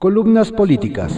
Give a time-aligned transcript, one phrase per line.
[0.00, 1.12] Columnas políticas.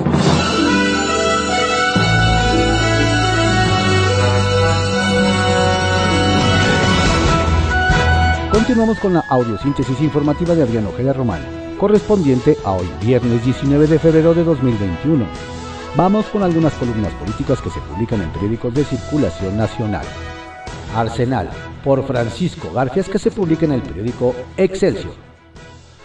[8.51, 11.43] Continuamos con la audiosíntesis informativa de Adriano Ojeda Román,
[11.79, 15.27] correspondiente a hoy, viernes 19 de febrero de 2021.
[15.97, 20.05] Vamos con algunas columnas políticas que se publican en periódicos de circulación nacional.
[20.97, 21.49] Arsenal,
[21.85, 25.15] por Francisco Garfias, que se publica en el periódico Excelsior.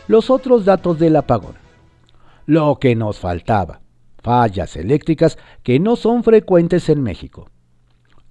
[0.08, 1.67] Los otros datos del apagón.
[2.48, 3.82] Lo que nos faltaba.
[4.24, 7.50] Fallas eléctricas que no son frecuentes en México.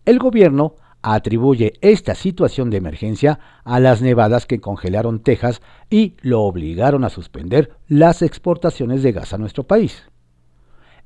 [0.07, 5.61] El gobierno atribuye esta situación de emergencia a las nevadas que congelaron Texas
[5.91, 10.05] y lo obligaron a suspender las exportaciones de gas a nuestro país.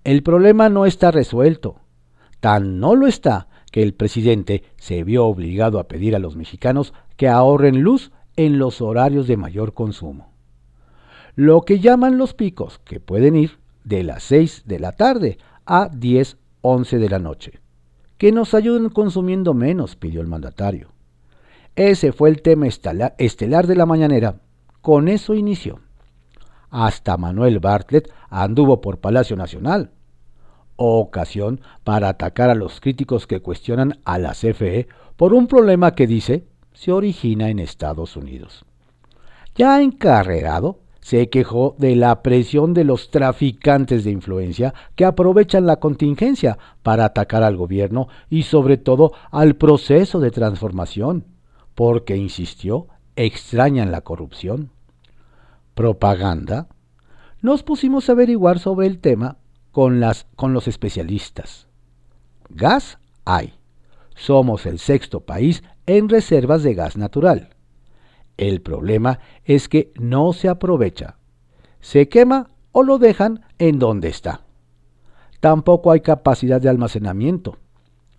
[0.04, 1.80] El problema no está resuelto.
[2.38, 6.94] Tan no lo está que el presidente se vio obligado a pedir a los mexicanos
[7.16, 10.29] que ahorren luz en los horarios de mayor consumo.
[11.34, 15.88] Lo que llaman los picos, que pueden ir de las 6 de la tarde a
[15.88, 17.60] 10, 11 de la noche.
[18.18, 20.88] Que nos ayuden consumiendo menos, pidió el mandatario.
[21.76, 24.40] Ese fue el tema estelar de la mañanera.
[24.82, 25.80] Con eso inició.
[26.70, 29.90] Hasta Manuel Bartlett anduvo por Palacio Nacional.
[30.76, 36.06] Ocasión para atacar a los críticos que cuestionan a la CFE por un problema que
[36.06, 38.64] dice se origina en Estados Unidos.
[39.54, 45.76] Ya encarrerado, se quejó de la presión de los traficantes de influencia que aprovechan la
[45.76, 51.24] contingencia para atacar al gobierno y sobre todo al proceso de transformación,
[51.74, 54.70] porque, insistió, extrañan la corrupción
[55.74, 56.68] propaganda,
[57.40, 59.38] nos pusimos a averiguar sobre el tema
[59.70, 61.68] con, las, con los especialistas.
[62.50, 63.54] Gas hay.
[64.14, 67.50] Somos el sexto país en reservas de gas natural.
[68.40, 71.18] El problema es que no se aprovecha.
[71.80, 74.46] Se quema o lo dejan en donde está.
[75.40, 77.58] Tampoco hay capacidad de almacenamiento.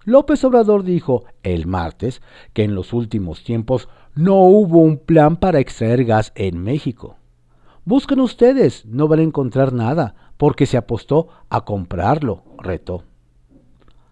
[0.03, 2.21] López Obrador dijo el martes
[2.53, 7.15] que en los últimos tiempos no hubo un plan para extraer gas en México.
[7.83, 13.05] Busquen ustedes, no van a encontrar nada, porque se apostó a comprarlo, retó.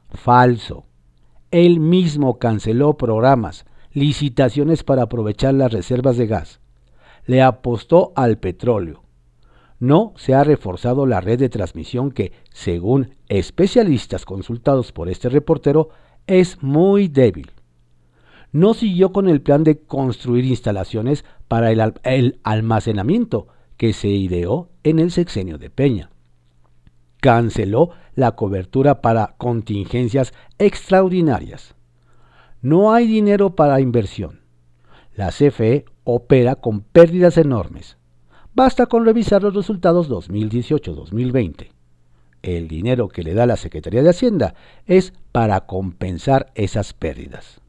[0.10, 0.86] Falso.
[1.52, 6.60] Él mismo canceló programas, licitaciones para aprovechar las reservas de gas.
[7.26, 9.04] Le apostó al petróleo.
[9.80, 15.90] No se ha reforzado la red de transmisión que, según especialistas consultados por este reportero,
[16.28, 17.52] es muy débil.
[18.52, 25.00] No siguió con el plan de construir instalaciones para el, almacenamiento, que se ideó en
[25.00, 26.10] el sexenio de Peña.
[27.22, 31.76] Canceló la cobertura para contingencias extraordinarias.
[32.62, 34.42] No hay dinero para inversión.
[35.16, 37.98] La CFE opera con pérdidas enormes.
[38.54, 41.70] Basta con revisar los resultados 2018-2020.
[42.42, 44.56] El dinero que le da la Secretaría de Hacienda
[44.86, 47.62] es para compensar esas pérdidas.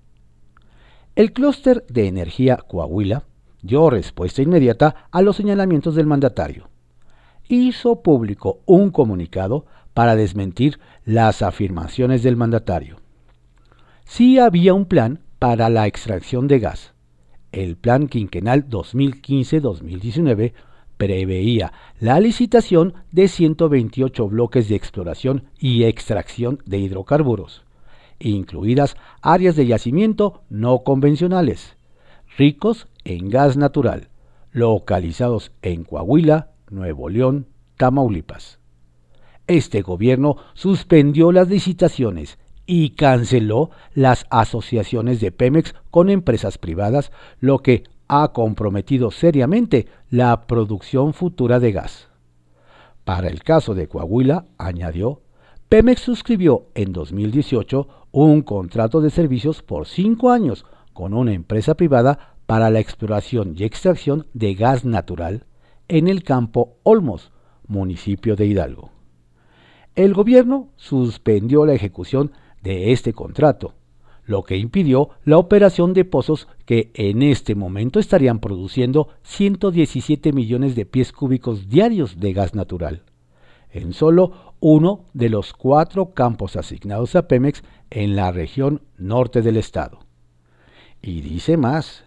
[1.15, 3.25] El clúster de energía Coahuila
[3.63, 6.69] dio respuesta inmediata a los señalamientos del mandatario.
[7.49, 12.97] Hizo público un comunicado para desmentir las afirmaciones del mandatario.
[14.13, 16.95] Sí había un plan para la extracción de gas.
[17.53, 20.53] El plan quinquenal 2015-2019
[20.97, 27.63] preveía la licitación de 128 bloques de exploración y extracción de hidrocarburos,
[28.19, 31.77] incluidas áreas de yacimiento no convencionales,
[32.37, 34.09] ricos en gas natural,
[34.51, 37.47] localizados en Coahuila, Nuevo León,
[37.77, 38.59] Tamaulipas.
[39.47, 42.41] Este gobierno suspendió las licitaciones
[42.73, 47.11] y canceló las asociaciones de Pemex con empresas privadas,
[47.41, 52.07] lo que ha comprometido seriamente la producción futura de gas.
[53.03, 55.21] Para el caso de Coahuila, añadió,
[55.69, 62.37] Pemex suscribió en 2018 un contrato de servicios por cinco años con una empresa privada
[62.47, 65.45] para la exploración y extracción de gas natural
[65.89, 67.33] en el campo Olmos,
[67.67, 68.93] municipio de Hidalgo.
[69.97, 72.31] El gobierno suspendió la ejecución
[72.63, 73.75] de este contrato,
[74.25, 80.77] lo que impidió la operación de pozos que en este momento estarían produciendo 117 millones
[80.77, 83.03] de pies cúbicos diarios de gas natural,
[83.73, 89.57] en solo uno de los cuatro campos asignados a Pemex en la región norte del
[89.57, 90.01] estado.
[91.03, 92.05] Y dice más,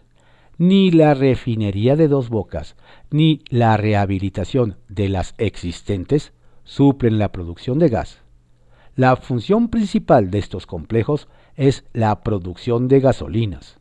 [0.57, 2.75] ni la refinería de dos bocas,
[3.09, 6.31] ni la rehabilitación de las existentes
[6.63, 8.22] suplen la producción de gas.
[8.95, 13.79] La función principal de estos complejos es la producción de gasolinas.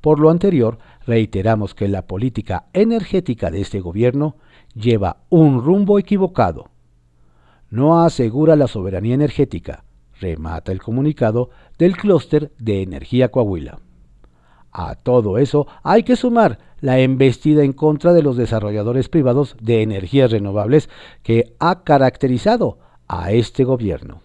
[0.00, 4.36] Por lo anterior, reiteramos que la política energética de este gobierno
[4.74, 6.70] lleva un rumbo equivocado.
[7.68, 9.84] No asegura la soberanía energética,
[10.18, 13.80] remata el comunicado del clúster de energía Coahuila.
[14.72, 19.82] A todo eso hay que sumar la embestida en contra de los desarrolladores privados de
[19.82, 20.88] energías renovables
[21.22, 22.78] que ha caracterizado
[23.12, 24.22] a este gobierno.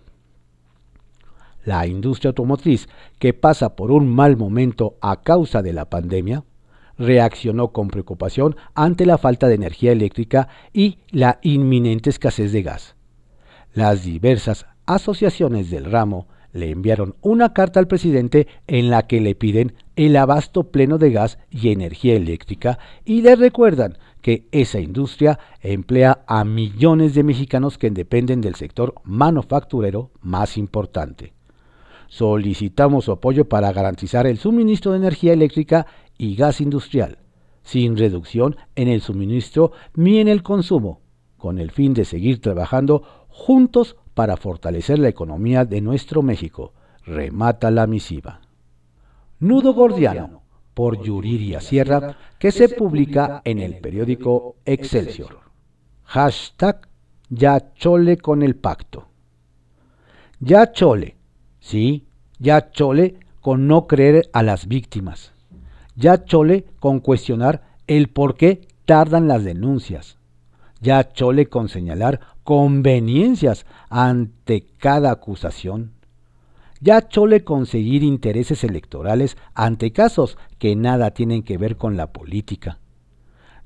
[1.65, 2.87] La industria automotriz,
[3.19, 6.45] que pasa por un mal momento a causa de la pandemia,
[6.97, 12.95] reaccionó con preocupación ante la falta de energía eléctrica y la inminente escasez de gas.
[13.73, 19.35] Las diversas asociaciones del ramo le enviaron una carta al presidente en la que le
[19.35, 25.39] piden el abasto pleno de gas y energía eléctrica y le recuerdan que esa industria
[25.61, 31.33] emplea a millones de mexicanos que dependen del sector manufacturero más importante.
[32.07, 35.87] Solicitamos su apoyo para garantizar el suministro de energía eléctrica
[36.17, 37.19] y gas industrial,
[37.63, 41.01] sin reducción en el suministro ni en el consumo,
[41.37, 46.73] con el fin de seguir trabajando juntos para fortalecer la economía de nuestro México,
[47.05, 48.41] remata la misiva.
[49.39, 50.41] Nudo Gordiano,
[50.77, 55.39] por Yuriria Sierra, que se publica en el periódico Excelsior.
[56.03, 56.87] Hashtag
[57.29, 59.07] Ya Chole con el pacto.
[60.39, 61.17] Ya Chole,
[61.59, 62.05] sí,
[62.37, 65.31] ya Chole con no creer a las víctimas.
[65.95, 70.19] Ya Chole con cuestionar el por qué tardan las denuncias.
[70.79, 75.96] Ya Chole con señalar conveniencias ante cada acusación.
[76.79, 82.79] Ya chole conseguir intereses electorales ante casos que nada tienen que ver con la política.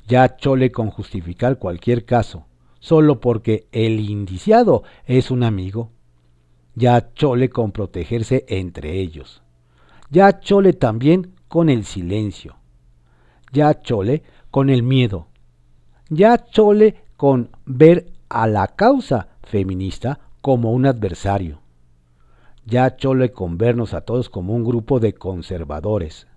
[0.07, 2.45] Ya chole con justificar cualquier caso,
[2.79, 5.91] solo porque el indiciado es un amigo.
[6.75, 9.41] Ya chole con protegerse entre ellos.
[10.09, 12.55] Ya chole también con el silencio.
[13.51, 15.27] Ya chole con el miedo.
[16.09, 21.60] Ya chole con ver a la causa feminista como un adversario.
[22.71, 26.27] Ya chole con vernos a todos como un grupo de conservadores.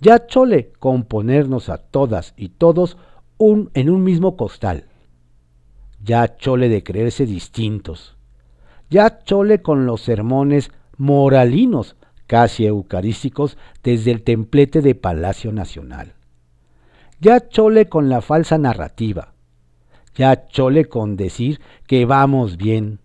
[0.00, 2.96] Ya chole con ponernos a todas y todos
[3.36, 4.86] un, en un mismo costal.
[6.02, 8.16] Ya chole de creerse distintos.
[8.88, 11.96] Ya chole con los sermones moralinos,
[12.26, 16.14] casi eucarísticos, desde el templete de Palacio Nacional.
[17.20, 19.34] Ya chole con la falsa narrativa
[20.14, 23.00] ya chole con decir que vamos bien.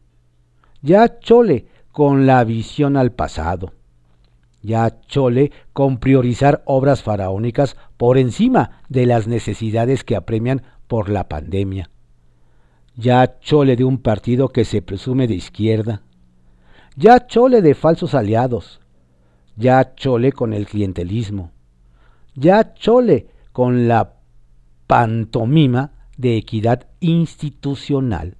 [0.81, 1.65] Ya chole
[2.00, 3.74] con la visión al pasado.
[4.62, 11.28] Ya chole con priorizar obras faraónicas por encima de las necesidades que apremian por la
[11.28, 11.90] pandemia.
[12.96, 16.04] Ya chole de un partido que se presume de izquierda.
[16.96, 18.80] Ya chole de falsos aliados.
[19.57, 21.51] Ya chole con el clientelismo.
[22.34, 24.13] Ya chole con la
[24.88, 28.38] pantomima de equidad institucional.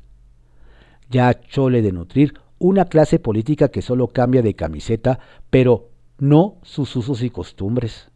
[1.10, 5.20] Ya chole de nutrir una clase política que solo cambia de camiseta,
[5.50, 8.12] pero no sus usos y costumbres.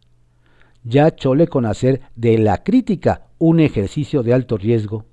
[0.84, 5.06] Ya chole con hacer de la crítica un ejercicio de alto riesgo.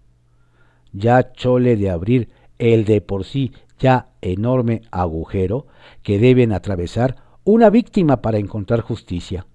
[0.92, 2.30] Ya chole de abrir
[2.60, 5.66] el de por sí ya enorme agujero
[6.04, 9.48] que deben atravesar una víctima para encontrar justicia.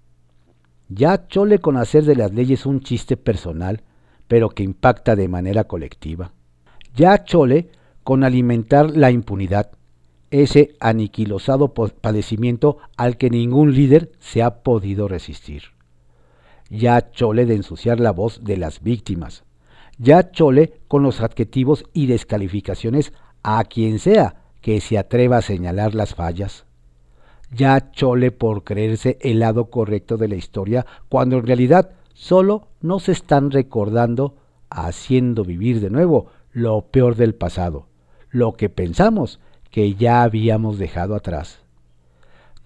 [0.89, 3.83] Ya chole con hacer de las leyes un chiste personal
[4.29, 6.33] pero que impacta de manera colectiva.
[6.95, 7.69] Ya chole
[8.07, 9.73] con alimentar la impunidad,
[10.31, 15.65] ese aniquilosado padecimiento al que ningún líder se ha podido resistir.
[16.71, 19.43] Ya chole de ensuciar la voz de las víctimas.
[19.99, 25.97] Ya chole con los adjetivos y descalificaciones a quien sea que se atreva a señalar
[25.97, 26.65] las fallas.
[27.51, 33.09] Ya chole por creerse el lado correcto de la historia cuando en realidad solo nos
[33.09, 34.37] están recordando,
[34.71, 37.89] haciendo vivir de nuevo lo peor del pasado,
[38.37, 39.41] lo que pensamos
[39.71, 41.61] que ya habíamos dejado atrás.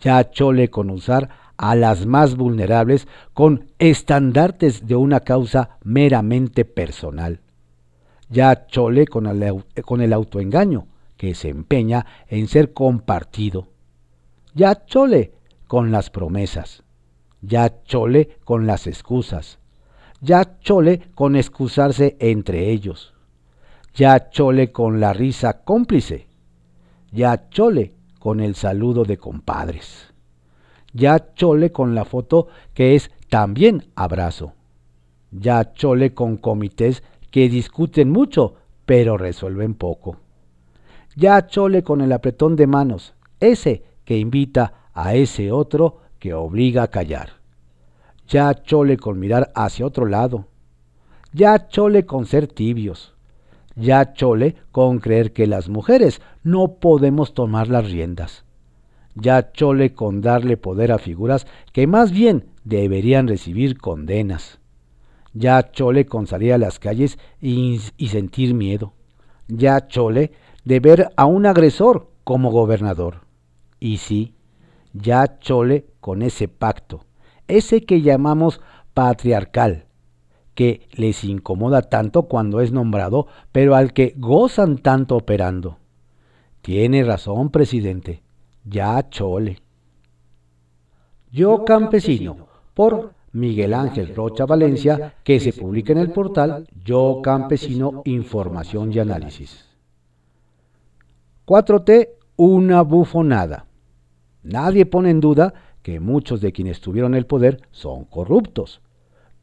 [0.00, 7.40] Ya chole con usar a las más vulnerables con estandartes de una causa meramente personal.
[8.28, 10.86] Ya chole con el, autoengaño
[11.16, 13.68] que se empeña en ser compartido.
[14.54, 15.32] Ya chole
[15.66, 16.82] con las promesas
[17.42, 19.58] ya chole con las excusas,
[20.20, 23.14] ya chole con excusarse entre ellos,
[23.94, 26.26] ya chole con la risa cómplice,
[27.12, 30.12] ya chole con el saludo de compadres,
[30.92, 34.54] ya chole con la foto que es también abrazo,
[35.30, 38.54] ya chole con comités que discuten mucho
[38.86, 40.16] pero resuelven poco,
[41.16, 46.84] ya chole con el apretón de manos, ese que invita a ese otro que obliga
[46.84, 47.30] a callar.
[48.28, 50.46] Ya chole con mirar hacia otro lado.
[51.32, 53.14] Ya chole con ser tibios.
[53.76, 58.44] Ya chole con creer que las mujeres no podemos tomar las riendas.
[59.14, 64.60] Ya chole con darle poder a figuras que más bien deberían recibir condenas.
[65.32, 68.92] Ya chole con salir a las calles y, sentir miedo.
[69.48, 70.32] Ya chole
[70.64, 73.22] de ver a un agresor como gobernador.
[73.78, 74.34] Y sí,
[74.92, 77.04] ya chole con ese pacto,
[77.48, 78.60] ese que llamamos
[78.94, 79.86] patriarcal,
[80.60, 85.78] que les incomoda tanto cuando es nombrado, pero al que gozan tanto operando.
[86.60, 88.22] Tiene razón, presidente,
[88.66, 89.62] ya chole.
[91.32, 98.02] Yo campesino, por Miguel Ángel Rocha Valencia, que se publica en el portal Yo Campesino
[98.04, 99.64] Información y Análisis.
[101.46, 103.64] 4T, una bufonada.
[104.42, 108.82] Nadie pone en duda que muchos de quienes tuvieron el poder son corruptos,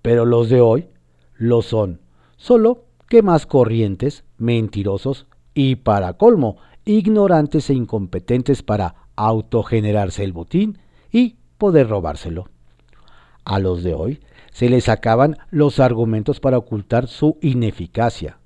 [0.03, 0.89] pero los de hoy
[1.37, 2.01] lo son,
[2.35, 10.77] solo que más corrientes, mentirosos y, para colmo, ignorantes e incompetentes para autogenerarse el botín
[11.11, 12.49] y poder robárselo.
[13.45, 14.19] A los de hoy
[14.51, 18.39] se les acaban los argumentos para ocultar su ineficacia.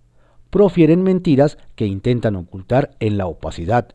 [0.49, 3.89] Profieren mentiras que intentan ocultar en la opacidad,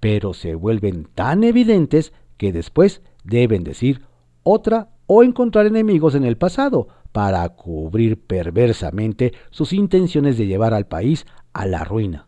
[0.00, 4.02] pero se vuelven tan evidentes que después deben decir
[4.42, 10.86] otra o encontrar enemigos en el pasado para cubrir perversamente sus intenciones de llevar al
[10.86, 12.26] país a la ruina.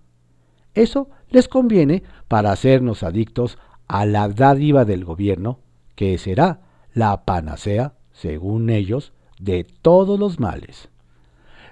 [0.75, 3.59] Eso les conviene para hacernos adictos
[3.89, 5.61] a la dádiva del gobierno,
[5.95, 6.61] que será
[6.95, 10.89] la panacea, según ellos, de todos los males.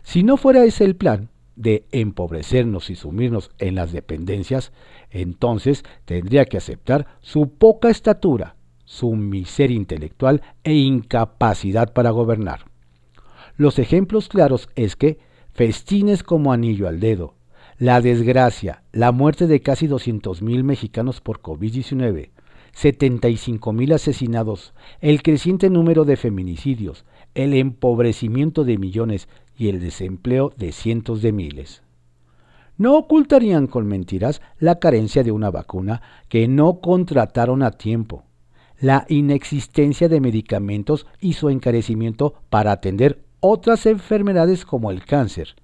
[0.03, 4.73] Si no fuera ese el plan, de empobrecernos y sumirnos en las dependencias,
[5.11, 12.70] entonces tendría que aceptar su poca estatura, su miseria intelectual e incapacidad para gobernar.
[13.61, 15.19] Los ejemplos claros es que
[15.53, 17.35] festines como anillo al dedo,
[17.77, 22.31] la desgracia, la muerte de casi 200.000 mexicanos por COVID-19,
[22.75, 30.73] 75.000 asesinados, el creciente número de feminicidios, el empobrecimiento de millones y el desempleo de
[30.73, 31.83] cientos de miles.
[32.79, 36.01] No ocultarían con mentiras la carencia de una vacuna
[36.31, 38.25] que no contrataron a tiempo,
[38.81, 45.57] la inexistencia de medicamentos y su encarecimiento para atender otras enfermedades como el cáncer,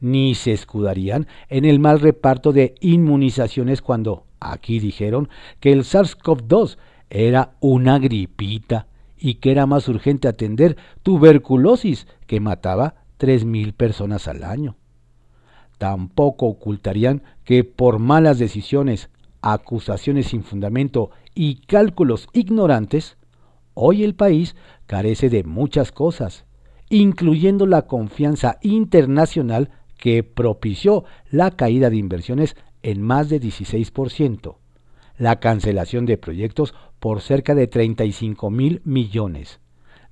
[0.00, 5.28] ni se escudarían en el mal reparto de inmunizaciones cuando aquí dijeron
[5.60, 6.76] que el SARS-CoV-2
[7.08, 8.86] era una gripita
[9.16, 14.76] y que era más urgente atender tuberculosis que mataba 3.000 personas al año.
[15.78, 19.10] Tampoco ocultarían que por malas decisiones,
[19.40, 23.16] acusaciones sin fundamento y cálculos ignorantes,
[23.74, 26.44] hoy el país carece de muchas cosas,
[26.92, 34.56] incluyendo la confianza internacional que propició la caída de inversiones en más de 16%,
[35.16, 39.58] la cancelación de proyectos por cerca de 35 mil millones,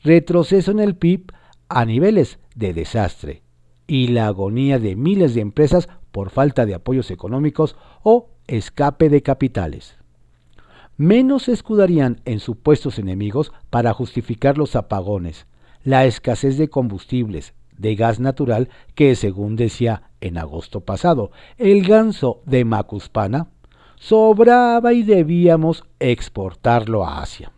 [0.02, 1.32] retroceso en el PIB
[1.68, 3.42] a niveles de desastre.
[3.86, 9.22] Y la agonía de miles de empresas por falta de apoyos económicos o escape de
[9.22, 9.96] capitales.
[10.96, 15.46] Menos se escudarían en supuestos enemigos para justificar los apagones,
[15.84, 22.42] la escasez de combustibles, de gas natural que, según decía en agosto pasado, el ganso
[22.44, 23.48] de Macuspana
[23.96, 27.52] sobraba y debíamos exportarlo a Asia.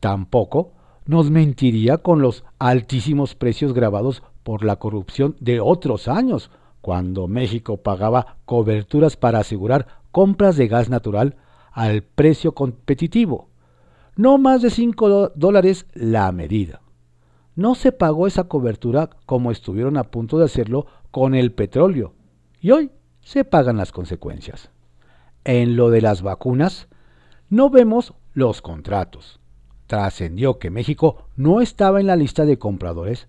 [0.00, 0.72] Tampoco
[1.06, 6.50] nos mentiría con los altísimos precios grabados por la corrupción de otros años,
[6.80, 11.36] cuando México pagaba coberturas para asegurar compras de gas natural
[11.72, 13.48] al precio competitivo,
[14.16, 16.80] no más de 5 dólares la medida.
[17.58, 22.14] No se pagó esa cobertura como estuvieron a punto de hacerlo con el petróleo,
[22.60, 24.70] y hoy se pagan las consecuencias.
[25.42, 26.86] En lo de las vacunas,
[27.50, 29.40] no vemos los contratos,
[29.88, 33.26] trascendió que México no estaba en la lista de compradores,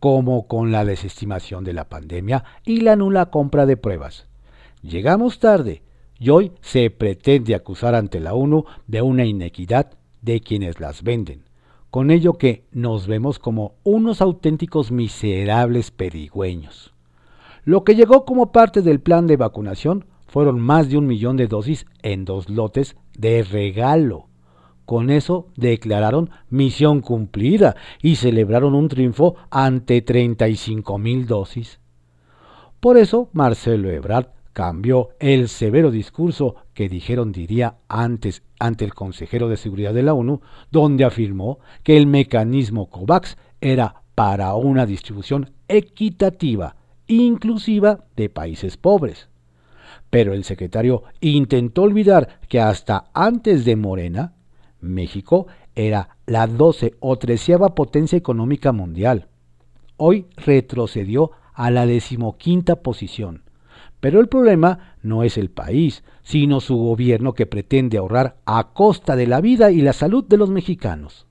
[0.00, 4.26] como con la desestimación de la pandemia y la nula compra de pruebas.
[4.82, 5.84] Llegamos tarde
[6.18, 11.47] y hoy se pretende acusar ante la ONU de una inequidad de quienes las venden,
[11.98, 16.94] con ello que nos vemos como unos auténticos miserables perigüeños.
[17.64, 21.48] Lo que llegó como parte del plan de vacunación fueron más de un millón de
[21.48, 24.28] dosis en dos lotes de regalo
[24.84, 31.80] con eso declararon misión cumplida y celebraron un triunfo ante 35 mil dosis.
[32.78, 39.48] Por eso Marcelo Ebrard cambió el severo discurso que dijeron diría antes ante el consejero
[39.48, 45.50] de seguridad de la ONU, donde afirmó que el mecanismo COVAX era para una distribución
[45.66, 46.76] equitativa,
[47.08, 49.28] inclusiva de países pobres.
[50.08, 54.34] Pero el secretario intentó olvidar que hasta antes de Morena,
[54.80, 59.26] México era la 12 o treceava potencia económica mundial.
[59.96, 63.47] Hoy retrocedió a la decimoquinta posición
[64.00, 69.16] pero el problema no es el país, sino su gobierno que pretende ahorrar a costa
[69.16, 71.26] de la vida y la salud de los mexicanos.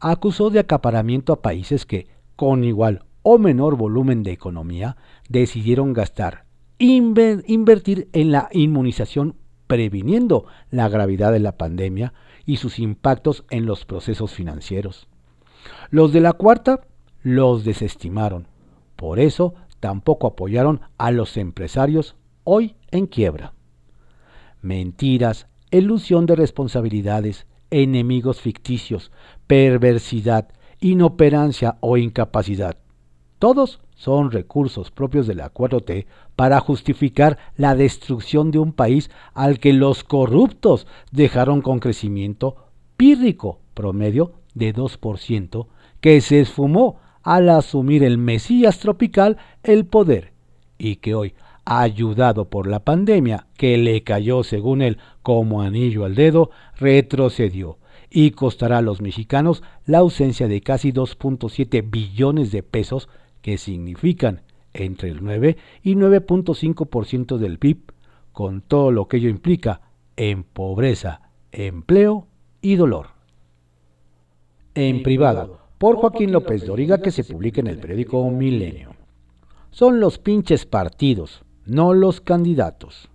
[0.00, 4.96] Acusó de acaparamiento a países que, con igual o menor volumen de economía,
[5.28, 6.44] decidieron gastar,
[6.78, 12.12] invertir en la inmunización previniendo la gravedad de la pandemia
[12.44, 15.08] y sus impactos en los procesos financieros.
[15.90, 16.82] Los de la cuarta
[17.22, 18.46] los desestimaron.
[18.94, 19.54] Por eso
[19.86, 23.52] tampoco apoyaron a los empresarios hoy en quiebra.
[24.60, 29.12] Mentiras, ilusión de responsabilidades, enemigos ficticios,
[29.46, 30.48] perversidad,
[30.80, 32.78] inoperancia o incapacidad.
[33.38, 39.60] Todos son recursos propios de la 4T para justificar la destrucción de un país al
[39.60, 42.56] que los corruptos dejaron con crecimiento
[42.96, 45.68] pírrico promedio de 2%,
[46.00, 50.32] que se esfumó al asumir el Mesías tropical el poder
[50.78, 56.14] y que hoy, ayudado por la pandemia que le cayó según él como anillo al
[56.14, 57.78] dedo, retrocedió.
[58.10, 63.08] Y costará a los mexicanos la ausencia de casi 2.7 billones de pesos
[63.42, 64.42] que significan
[64.72, 67.90] entre el 9 y 9.5% del PIB,
[68.32, 69.80] con todo lo que ello implica
[70.14, 72.28] en pobreza, empleo
[72.62, 73.08] y dolor.
[74.76, 78.94] En privado, por Joaquín López Doriga que se publica en el periódico Milenio.
[79.70, 83.10] Son los pinches partidos, no los candidatos.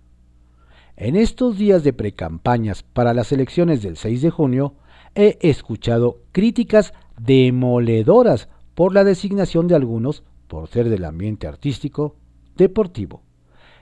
[0.96, 4.74] En estos días de precampañas para las elecciones del 6 de junio,
[5.14, 12.16] he escuchado críticas demoledoras por la designación de algunos por ser del ambiente artístico,
[12.56, 13.22] deportivo.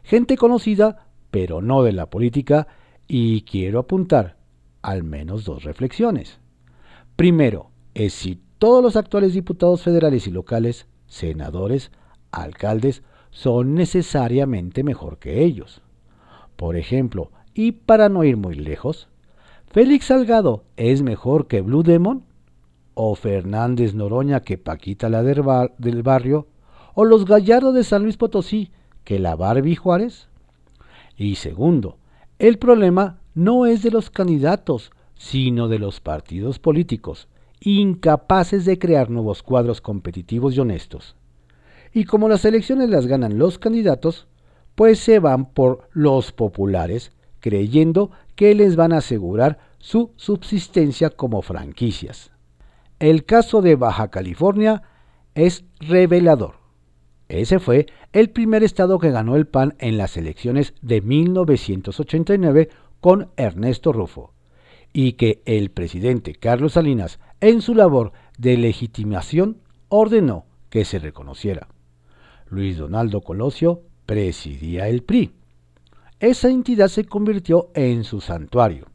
[0.02, 2.68] Gente conocida, pero no de la política,
[3.06, 4.36] y quiero apuntar
[4.82, 6.38] al menos dos reflexiones.
[7.16, 11.90] Primero, es si todos los actuales diputados federales y locales, senadores,
[12.30, 15.80] alcaldes, son necesariamente mejor que ellos.
[16.56, 19.08] Por ejemplo, y para no ir muy lejos,
[19.66, 22.22] Félix Salgado es mejor que Blue Demon,
[22.92, 26.46] o Fernández Noroña que Paquita la del barrio,
[26.92, 28.72] o los Gallardo de San Luis Potosí
[29.04, 30.28] que la Barbie Juárez.
[31.16, 31.96] Y segundo,
[32.38, 37.26] el problema no es de los candidatos, sino de los partidos políticos,
[37.60, 41.16] incapaces de crear nuevos cuadros competitivos y honestos.
[41.92, 44.26] Y como las elecciones las ganan los candidatos,
[44.74, 51.42] pues se van por los populares, creyendo que les van a asegurar su subsistencia como
[51.42, 52.30] franquicias.
[52.98, 54.82] El caso de Baja California
[55.34, 56.56] es revelador.
[57.28, 62.68] Ese fue el primer estado que ganó el PAN en las elecciones de 1989
[63.00, 64.34] con Ernesto Rufo,
[64.92, 71.68] y que el presidente Carlos Salinas en su labor de legitimación ordenó que se reconociera.
[72.48, 75.32] Luis Donaldo Colosio presidía el PRI.
[76.18, 78.86] Esa entidad se convirtió en su santuario.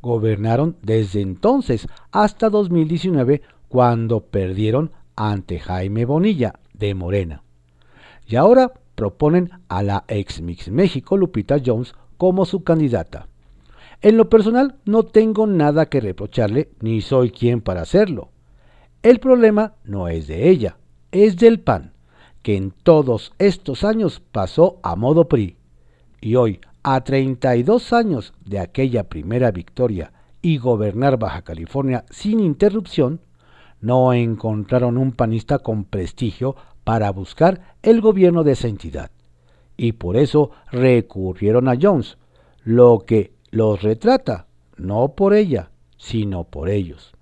[0.00, 7.42] Gobernaron desde entonces hasta 2019 cuando perdieron ante Jaime Bonilla de Morena.
[8.26, 13.28] Y ahora proponen a la ex Mix México Lupita Jones como su candidata.
[14.02, 18.30] En lo personal no tengo nada que reprocharle ni soy quien para hacerlo.
[19.02, 20.76] El problema no es de ella,
[21.12, 21.92] es del PAN,
[22.42, 25.56] que en todos estos años pasó a modo PRI.
[26.20, 33.20] Y hoy, a 32 años de aquella primera victoria y gobernar Baja California sin interrupción,
[33.80, 39.12] no encontraron un panista con prestigio para buscar el gobierno de esa entidad.
[39.76, 42.18] Y por eso recurrieron a Jones,
[42.64, 44.46] lo que los retrata,
[44.78, 47.12] no por ella, sino por ellos.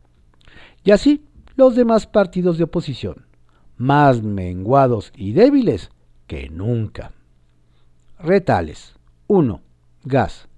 [0.84, 1.24] Y así
[1.56, 3.26] los demás partidos de oposición,
[3.76, 5.90] más menguados y débiles
[6.28, 7.12] que nunca.
[8.18, 8.94] Retales.
[9.26, 9.60] 1.
[10.04, 10.48] Gas.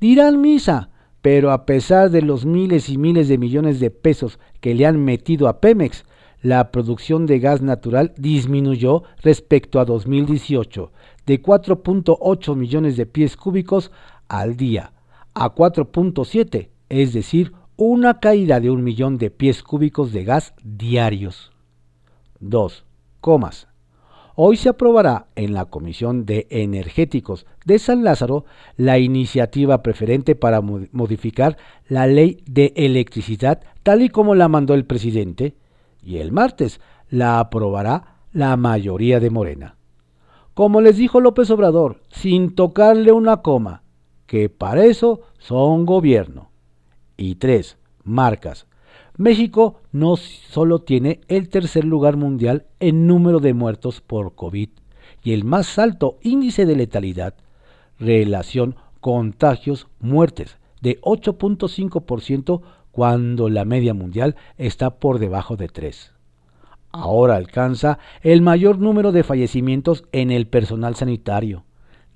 [0.00, 0.90] Dirán misa,
[1.22, 5.04] pero a pesar de los miles y miles de millones de pesos que le han
[5.04, 6.04] metido a Pemex,
[6.40, 10.92] la producción de gas natural disminuyó respecto a 2018
[11.26, 13.90] de 4.8 millones de pies cúbicos
[14.28, 14.92] al día
[15.34, 21.52] a 4.7, es decir, una caída de un millón de pies cúbicos de gas diarios.
[22.40, 22.84] 2.
[23.20, 23.68] Comas.
[24.34, 28.44] Hoy se aprobará en la Comisión de Energéticos de San Lázaro
[28.76, 34.86] la iniciativa preferente para modificar la ley de electricidad tal y como la mandó el
[34.86, 35.56] presidente
[36.02, 39.76] y el martes la aprobará la mayoría de Morena.
[40.54, 43.82] Como les dijo López Obrador, sin tocarle una coma,
[44.30, 46.50] que para eso son gobierno.
[47.16, 48.68] Y tres, marcas.
[49.16, 54.68] México no solo tiene el tercer lugar mundial en número de muertos por COVID
[55.24, 57.34] y el más alto índice de letalidad,
[57.98, 62.60] relación contagios-muertes de 8.5%
[62.92, 66.12] cuando la media mundial está por debajo de 3.
[66.92, 71.64] Ahora alcanza el mayor número de fallecimientos en el personal sanitario,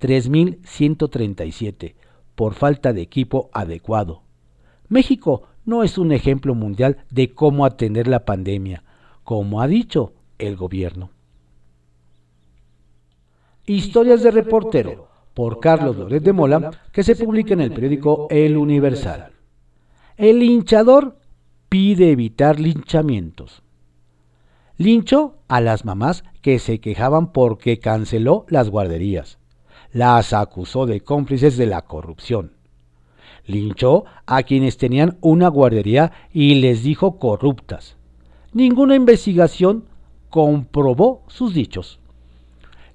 [0.01, 1.95] 3.137,
[2.35, 4.23] por falta de equipo adecuado.
[4.89, 8.85] México no es un ejemplo mundial de cómo atender la pandemia,
[9.23, 11.11] como ha dicho el gobierno.
[13.67, 18.57] Historias de reportero por Carlos Loret de Mola, que se publica en el periódico El
[18.57, 19.33] Universal.
[20.17, 21.19] El linchador
[21.69, 23.63] pide evitar linchamientos.
[24.77, 29.39] Linchó a las mamás que se quejaban porque canceló las guarderías.
[29.95, 32.53] Las acusó de cómplices de la corrupción
[33.47, 37.97] linchó a quienes tenían una guardería y les dijo corruptas.
[38.53, 39.85] Ninguna investigación
[40.31, 41.99] comprobó sus dichos.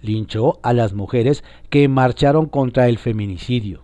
[0.02, 3.82] Linchó a las mujeres que marcharon contra el feminicidio.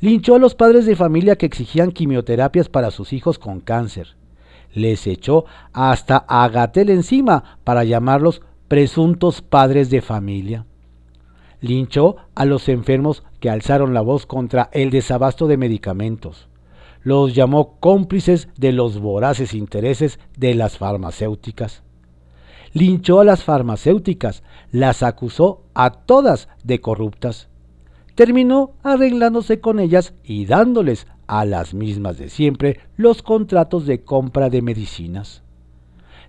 [0.00, 4.16] Linchó a los padres de familia que exigían quimioterapias para sus hijos con cáncer.
[4.74, 10.64] Les echó hasta a Gatel encima para llamarlos presuntos padres de familia
[11.62, 16.48] linchó a los enfermos que alzaron la voz contra el desabasto de medicamentos.
[17.02, 21.82] Los llamó cómplices de los voraces intereses de las farmacéuticas.
[22.74, 27.48] Linchó a las farmacéuticas, las acusó a todas de corruptas.
[28.14, 34.50] Terminó arreglándose con ellas y dándoles a las mismas de siempre los contratos de compra
[34.50, 35.42] de medicinas.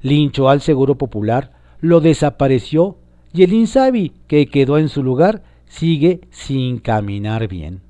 [0.01, 2.97] Linchó al Seguro Popular, lo desapareció
[3.33, 7.81] y el Insabi, que quedó en su lugar, sigue sin caminar bien.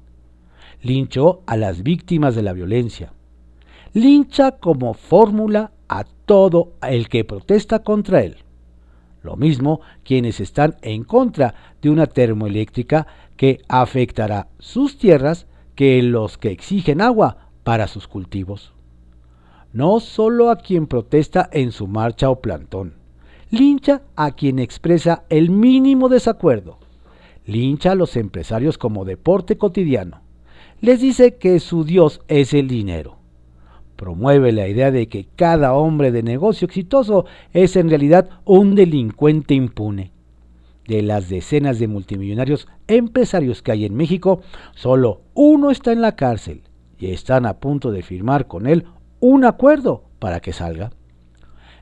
[0.81, 3.11] Linchó a las víctimas de la violencia.
[3.91, 8.37] Lincha como fórmula a todo el que protesta contra él.
[9.21, 16.37] Lo mismo quienes están en contra de una termoeléctrica que afectará sus tierras que los
[16.37, 18.73] que exigen agua para sus cultivos.
[19.73, 23.02] No solo a quien protesta en su marcha o plantón
[23.53, 26.79] lincha a quien expresa el mínimo desacuerdo,
[27.45, 30.21] lincha a los empresarios como deporte cotidiano,
[30.81, 33.17] les dice que su Dios es el dinero,
[33.95, 39.53] promueve la idea de que cada hombre de negocio exitoso es en realidad un delincuente
[39.53, 40.11] impune.
[40.87, 44.41] De las decenas de multimillonarios empresarios que hay en México,
[44.73, 46.63] solo uno está en la cárcel
[46.97, 48.85] y están a punto de firmar con él
[49.19, 50.91] un acuerdo para que salga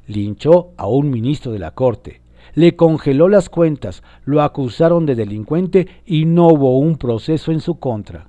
[0.07, 2.21] linchó a un ministro de la Corte,
[2.53, 7.79] le congeló las cuentas, lo acusaron de delincuente y no hubo un proceso en su
[7.79, 8.27] contra.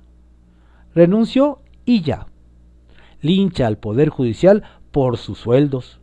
[0.95, 2.27] Renunció y ya.
[3.21, 5.99] Lincha al Poder Judicial por sus sueldos.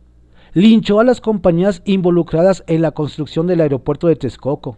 [0.53, 4.77] Linchó a las compañías involucradas en la construcción del aeropuerto de Texcoco.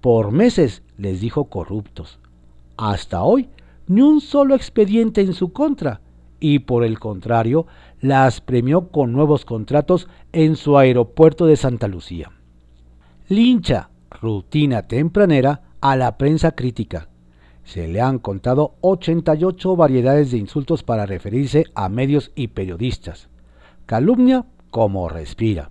[0.00, 2.20] Por meses les dijo corruptos.
[2.76, 3.48] Hasta hoy,
[3.88, 6.00] ni un solo expediente en su contra.
[6.38, 7.66] Y por el contrario,
[8.00, 12.32] las premió con nuevos contratos en su aeropuerto de Santa Lucía.
[13.28, 17.08] Lincha, rutina tempranera, a la prensa crítica.
[17.64, 23.28] Se le han contado 88 variedades de insultos para referirse a medios y periodistas.
[23.86, 25.70] Calumnia como respira.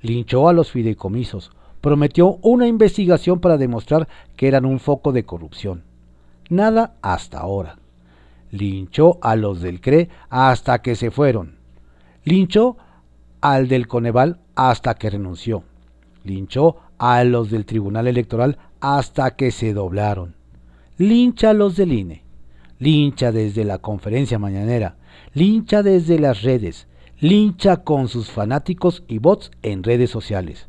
[0.00, 1.50] Linchó a los fideicomisos.
[1.80, 5.84] Prometió una investigación para demostrar que eran un foco de corrupción.
[6.50, 7.77] Nada hasta ahora
[8.50, 11.56] linchó a los del CRE hasta que se fueron.
[12.24, 12.76] Linchó
[13.40, 15.64] al del Coneval hasta que renunció.
[16.24, 20.34] Linchó a los del Tribunal Electoral hasta que se doblaron.
[20.96, 22.24] Lincha a los del INE.
[22.78, 24.96] Lincha desde la conferencia mañanera.
[25.34, 26.88] Lincha desde las redes.
[27.20, 30.68] Lincha con sus fanáticos y bots en redes sociales.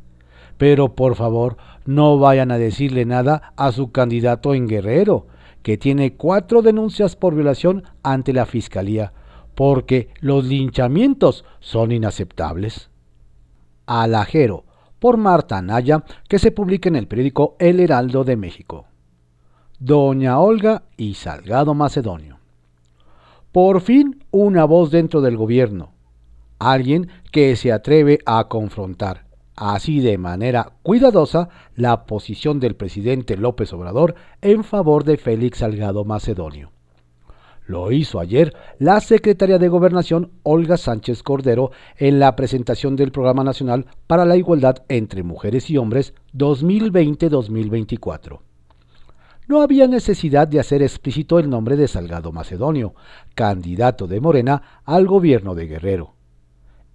[0.57, 5.27] Pero por favor, no vayan a decirle nada a su candidato en Guerrero,
[5.63, 9.13] que tiene cuatro denuncias por violación ante la Fiscalía,
[9.55, 12.89] porque los linchamientos son inaceptables.
[13.85, 14.65] Alajero,
[14.99, 18.85] por Marta Anaya, que se publica en el periódico El Heraldo de México.
[19.79, 22.37] Doña Olga y Salgado Macedonio.
[23.51, 25.93] Por fin una voz dentro del gobierno.
[26.59, 29.25] Alguien que se atreve a confrontar,
[29.59, 36.05] así de manera cuidadosa la posición del presidente López Obrador en favor de Félix Salgado
[36.05, 36.71] Macedonio.
[37.65, 43.43] Lo hizo ayer la secretaria de Gobernación Olga Sánchez Cordero en la presentación del Programa
[43.43, 48.39] Nacional para la Igualdad entre Mujeres y Hombres 2020-2024.
[49.47, 52.93] No había necesidad de hacer explícito el nombre de Salgado Macedonio,
[53.35, 56.13] candidato de Morena al gobierno de Guerrero.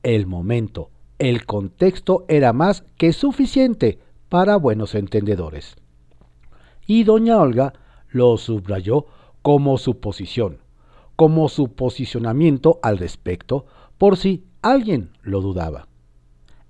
[0.03, 3.99] El momento, el contexto era más que suficiente
[4.29, 5.77] para buenos entendedores.
[6.87, 7.73] Y doña Olga
[8.09, 9.07] lo subrayó
[9.43, 10.59] como su posición,
[11.17, 13.67] como su posicionamiento al respecto,
[13.99, 15.89] por si alguien lo dudaba.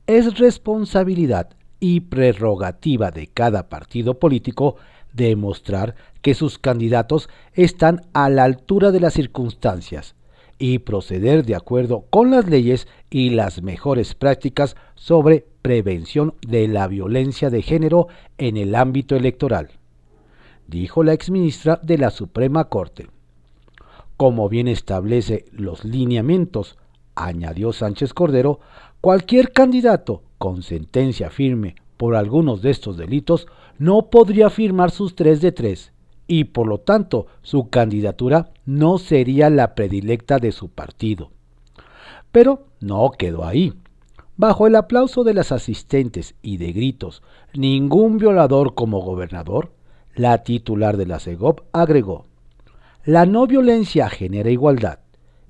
[0.07, 4.77] Es responsabilidad y prerrogativa de cada partido político
[5.13, 10.15] demostrar que sus candidatos están a la altura de las circunstancias
[10.67, 16.89] y proceder de acuerdo con las leyes y las mejores prácticas sobre prevención de la
[16.89, 19.73] violencia de género en el ámbito electoral,
[20.67, 23.11] dijo la exministra de la Suprema Corte.
[24.17, 26.79] Como bien establece los lineamientos,
[27.15, 28.61] añadió Sánchez Cordero,
[29.03, 35.43] cualquier candidato con sentencia firme por algunos de estos delitos no podría firmar sus tres
[35.43, 35.93] de tres
[36.27, 41.31] y por lo tanto su candidatura no sería la predilecta de su partido.
[42.33, 43.75] Pero no quedó ahí.
[44.37, 47.23] Bajo el aplauso de las asistentes y de gritos,
[47.55, 49.71] ningún violador como gobernador,
[50.17, 52.27] la titular de la CEGOP agregó,
[53.05, 55.01] la no violencia genera igualdad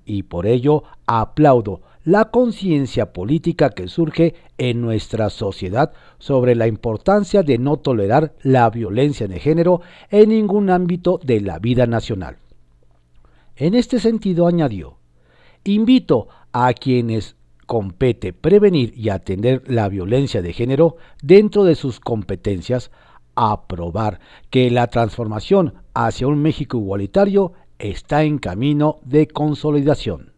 [0.04, 7.42] y por ello aplaudo la conciencia política que surge en nuestra sociedad sobre la importancia
[7.42, 12.36] de no tolerar la violencia de género en ningún ámbito de la vida nacional.
[13.56, 14.98] En este sentido añadió,
[15.64, 17.36] invito a quienes
[17.66, 22.90] compete prevenir y atender la violencia de género dentro de sus competencias
[23.34, 30.33] a probar que la transformación hacia un México igualitario está en camino de consolidación.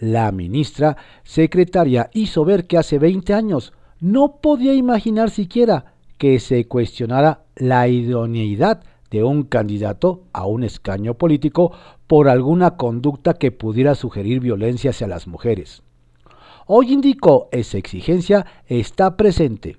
[0.00, 6.66] La ministra secretaria hizo ver que hace 20 años no podía imaginar siquiera que se
[6.66, 11.72] cuestionara la idoneidad de un candidato a un escaño político
[12.06, 15.82] por alguna conducta que pudiera sugerir violencia hacia las mujeres.
[16.66, 19.76] Hoy indicó esa exigencia está presente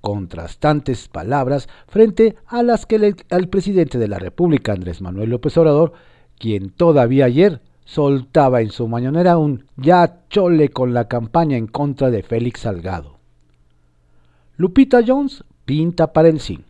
[0.00, 2.96] contrastantes palabras frente a las que
[3.28, 5.92] el, presidente de la República, Andrés Manuel López Obrador,
[6.38, 12.10] quien todavía ayer soltaba en su mañanera un ya chole con la campaña en contra
[12.10, 13.16] de Félix Salgado.
[14.58, 16.60] Lupita Jones pinta para el sí.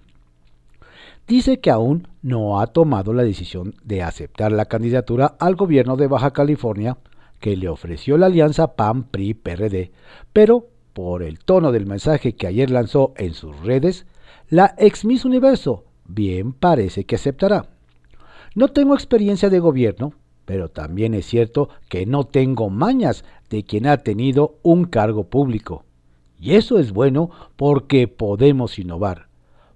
[1.27, 6.07] Dice que aún no ha tomado la decisión de aceptar la candidatura al gobierno de
[6.07, 6.99] Baja California
[7.41, 9.91] que le ofreció la alianza PAN-PRI-PRD,
[10.33, 14.07] pero por el tono del mensaje que ayer lanzó en sus redes,
[14.51, 17.67] la ex Miss Universo bien parece que aceptará.
[18.55, 20.13] No tengo experiencia de gobierno,
[20.49, 25.85] pero también es cierto que no tengo mañas de quien ha tenido un cargo público.
[26.41, 29.29] Y eso es bueno porque podemos innovar,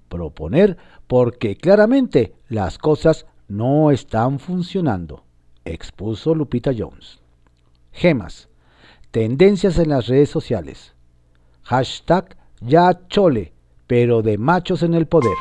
[0.09, 5.25] proponer porque claramente las cosas no están funcionando,
[5.67, 7.21] expuso Lupita Jones.
[7.93, 8.49] Gemas.
[9.11, 10.95] Tendencias en las redes sociales.
[11.65, 13.53] Hashtag ya chole,
[13.87, 15.37] pero de machos en el poder.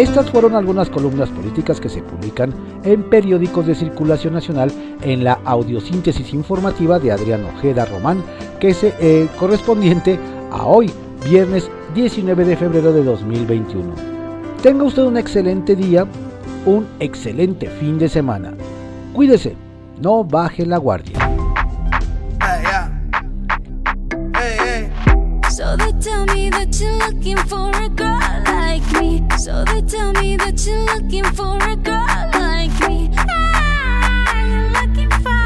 [0.00, 5.38] Estas fueron algunas columnas políticas que se publican en periódicos de circulación nacional en la
[5.44, 8.24] audiosíntesis informativa de Adrián Ojeda Román,
[8.58, 10.18] que es eh, correspondiente
[10.52, 10.90] a hoy,
[11.28, 13.92] viernes 19 de febrero de 2021.
[14.62, 16.06] Tenga usted un excelente día,
[16.64, 18.54] un excelente fin de semana.
[19.12, 19.54] Cuídese,
[20.00, 21.18] no baje la guardia.
[25.50, 28.09] So they tell me that you're looking for a girl like me.
[29.40, 33.08] So they tell me that you're looking for a girl like me.
[33.16, 35.40] Ah, you're looking for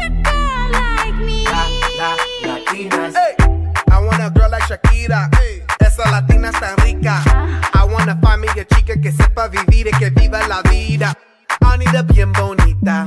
[0.00, 1.44] a girl like me.
[1.44, 1.68] La,
[2.00, 2.16] la,
[2.48, 3.12] latinas.
[3.12, 3.36] Hey,
[3.90, 5.28] I want a girl like Shakira.
[5.36, 7.22] Hey, esa latina está rica.
[7.26, 7.54] Uh.
[7.92, 11.12] wanna find me a chica que sepa vivir y que viva la vida.
[11.60, 13.04] Anita bien bonita,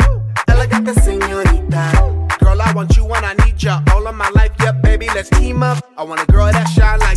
[0.47, 1.91] elegante señorita.
[2.39, 3.81] Girl, I want you when I need ya.
[3.93, 5.77] All of my life, yeah, baby, let's team up.
[5.97, 7.16] I want a girl that shine like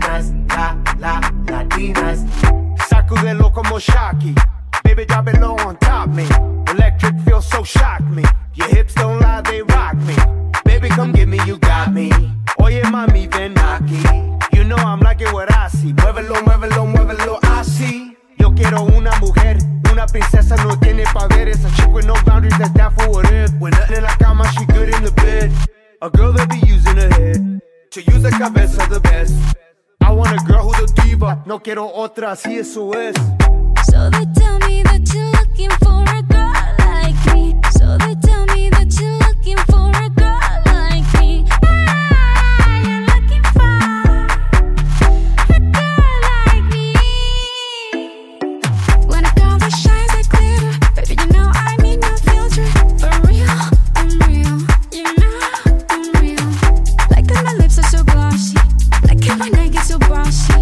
[0.00, 2.24] Latinas, la, la, Latinas.
[2.88, 4.34] Sacúdelo como Shaki
[31.62, 33.14] quiero otra, así eso es.
[33.90, 37.54] So they tell me that you're looking for a girl like me.
[37.72, 41.44] So they tell me that you're looking for a girl like me.
[41.64, 43.78] Ah, you're looking for
[45.54, 46.94] a girl like me.
[49.06, 52.66] When a girl that shines like glitter, baby, you know I need no filter.
[52.98, 53.56] For real,
[53.94, 54.58] I'm real.
[54.90, 55.38] You know
[55.90, 56.48] I'm real.
[57.10, 58.56] Like that my lips are so glossy.
[59.06, 60.61] Like how my neck is so bossy.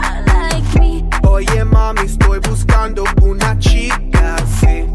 [1.31, 4.85] Oye mami, estoy buscando una chica así.